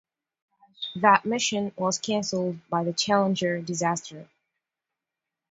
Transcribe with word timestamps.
That 0.95 1.25
mission 1.27 1.73
was 1.75 1.99
canceled 1.99 2.67
by 2.71 2.83
the 2.83 2.91
"Challenger" 2.91 3.61
disaster. 3.61 4.27